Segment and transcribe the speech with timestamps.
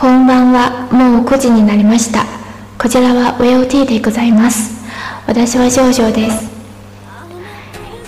[0.00, 2.24] こんばんは、もう午後時になりました。
[2.78, 4.72] こちらはウェオティでございます。
[5.26, 6.48] 私は笑笑です。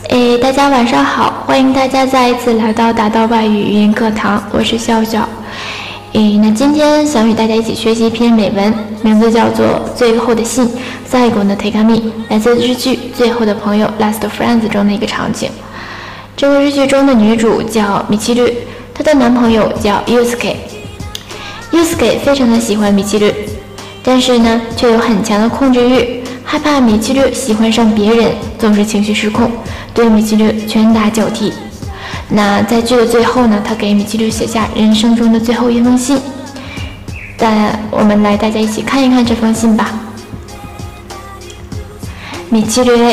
[0.08, 5.28] 诶，大家晚上好，欢迎大家再一次来到达到外语语音课堂，我是笑笑。
[6.14, 9.62] 诶，那今天想与大家一起学习一篇美文，名字叫做
[9.94, 10.66] 《最后的信》，
[11.04, 15.50] 再一个呢《t a k a m i 来自日剧《最后的朋友》Last Friends 中的一个场景。
[16.38, 18.50] 这个日剧中的女主叫米奇绿，
[18.94, 20.71] 她的男朋友叫 y u ユウ k ケ。
[21.84, 23.30] 斯基非常的喜欢米奇流，
[24.02, 29.50] 但是呢，却有很强的控制欲，害怕米奇流喜欢上别人，总是情绪失控，
[29.92, 31.52] 对米奇流拳打脚踢。
[32.28, 36.18] 那在剧的最后呢，他给米奇流写下人生中的最后一封信。
[37.36, 39.90] 但我们来大家一起看一看这封信吧。
[42.48, 43.08] 米奇流，拉，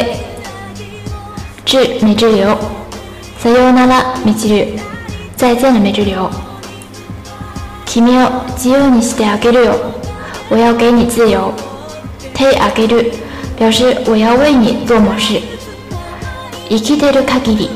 [4.23, 4.65] 米奇流，
[5.35, 6.29] 再见了，美之流。
[7.89, 9.71] キミを自由にしてあげるよ。
[10.51, 11.51] 我要给你自由。
[12.35, 13.11] te あげる
[13.59, 15.41] 表示我要为你做某事。
[16.69, 17.69] 生きている限り、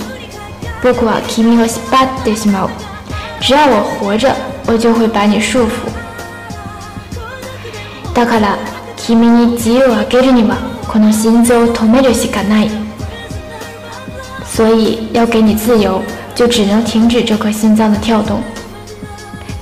[0.83, 2.69] 僕はキミを縛ってしまう。
[3.41, 4.31] 只要我活着，
[4.67, 5.71] 我就会把你束缚。
[8.13, 8.55] だから、
[8.95, 10.55] キミに自由をあげるには
[10.87, 12.69] この心臓を止めるしかない。
[14.45, 15.99] 所以要给你自由，
[16.35, 18.43] 就只能停止这颗心脏的跳动。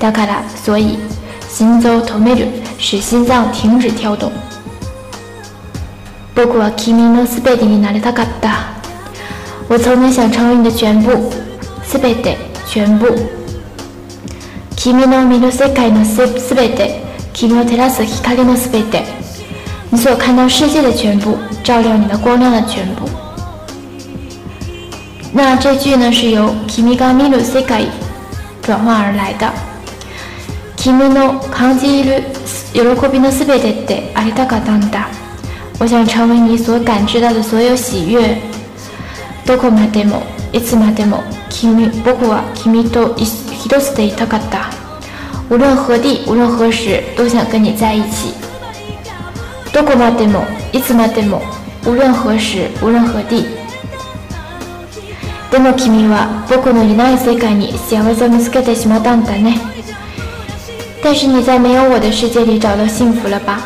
[0.01, 0.97] だから，所以
[1.47, 2.47] 心臓止める
[2.79, 4.31] 使心脏停止跳动。
[6.34, 8.73] 僕は君のすべてになりたかった。
[9.69, 11.12] 我曾经想成为你的全部，
[11.85, 12.35] すべて
[12.66, 13.13] 全部。
[14.75, 16.18] キミの見る世界のす
[16.56, 19.03] べて、キミを照らす光のすべて。
[19.91, 23.07] 你所看到世界的全部，照亮你的光亮的全部。
[25.31, 27.88] 那这句呢，是由キミが見る世界
[28.63, 29.70] 转化而来的。
[30.84, 32.24] 君の感じる
[32.74, 35.09] 喜びのすべてってありたかったんだ。
[35.80, 38.42] 我想成为你所感知到的所有喜悦。
[39.46, 41.22] どこまでも、いつまでも、
[41.52, 44.72] 君、僕は君と一つでいたかった。
[45.52, 48.34] 无论何地、无论何时、都想跟你在一起。
[49.72, 50.44] どこまでも、
[50.74, 51.44] いつまでも、
[51.86, 53.46] 无论何时、无论何地。
[55.52, 59.62] でも君は僕のいない世界に幸せを見つけてしまったんだね。
[61.03, 63.59] 但是你在没有我的世界里找到幸福了吧？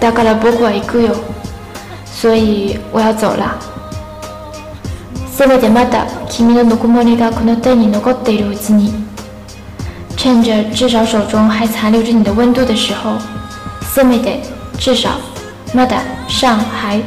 [0.00, 1.14] だから僕は行くよ。
[2.04, 3.56] 所以我要走了。
[5.32, 8.92] せめてまだ君の温もりがこの手に残っているうちに、
[10.16, 13.16] 趁着至少手中还残留着你的温度的时候，
[13.94, 14.40] せめて
[14.80, 15.10] 至少
[15.72, 17.00] まだ上还、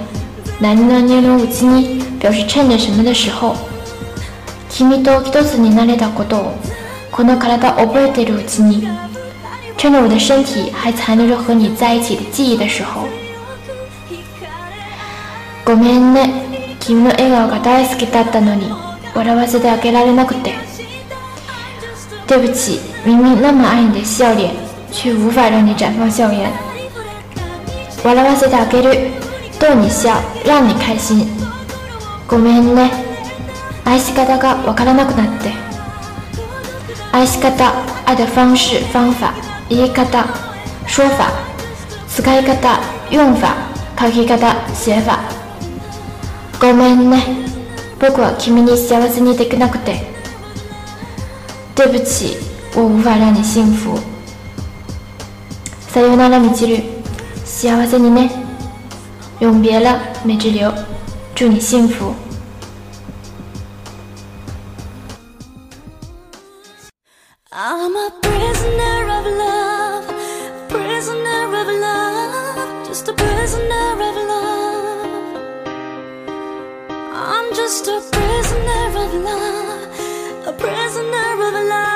[0.62, 3.56] なの念のうちに表示趁着什么的时候，
[4.70, 6.54] 君と一つになったことを。
[7.12, 8.88] この体を覚えているうちに，
[9.78, 13.04] 趁着我的身体还残留着和你在一起的记忆的时候。
[15.66, 16.30] ごめんね、
[16.80, 18.72] 君の笑顔が大好きだったのに
[19.14, 20.54] 笑わせてあげられなくて。
[22.26, 24.52] 对不起，明明那么爱你的笑脸，
[24.90, 26.50] 却无法让你绽放笑颜。
[28.02, 29.12] 笑わせてあげる、
[29.60, 30.16] 逗你笑，
[30.46, 31.28] 让你开心。
[32.26, 32.90] ごめんね、
[33.84, 35.71] 愛し方がわからなくなって。
[37.14, 37.74] 愛し方、
[38.10, 39.26] 愛的方式、方法、
[39.70, 40.26] 言い方、
[40.88, 41.24] 说法、
[42.08, 42.80] 使い方、
[43.12, 43.48] 用法、
[44.00, 44.38] 書き方、
[44.74, 45.12] 写法。
[46.62, 47.20] ごめんね。
[48.00, 50.00] 僕は君に幸せにできなくて。
[51.76, 52.38] 对不起，
[52.78, 54.00] 我无法让你幸福。
[55.90, 56.82] さよなら、みちる。
[57.44, 58.32] 幸せにね。
[59.42, 60.72] 永别了，美之流。
[61.36, 62.14] 祝你幸福。
[77.56, 81.91] just a prisoner of love, a prisoner of love.